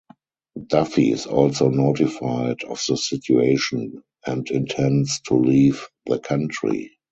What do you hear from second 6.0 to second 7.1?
the country.